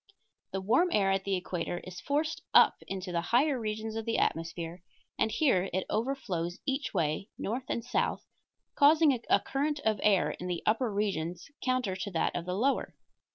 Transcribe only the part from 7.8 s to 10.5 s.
south, causing a current of air in